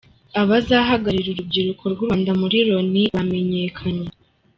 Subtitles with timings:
[0.41, 4.09] Abazahagararira urubyiruko rw’u Rwanda muri Loni bamenyekanye